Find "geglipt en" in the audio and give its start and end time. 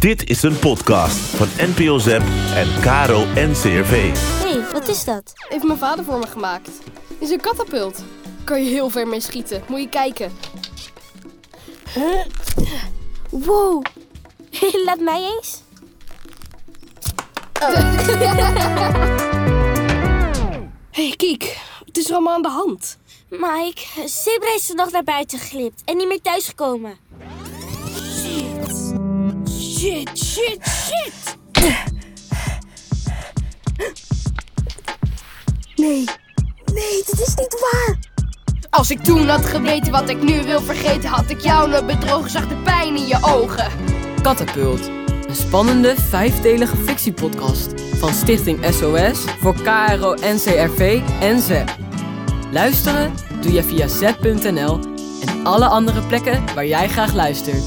25.38-25.96